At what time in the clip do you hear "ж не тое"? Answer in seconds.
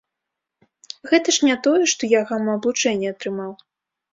1.37-1.83